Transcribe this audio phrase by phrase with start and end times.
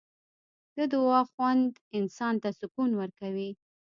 [0.75, 1.69] د دعا خوند
[1.99, 3.49] انسان ته سکون ورکوي.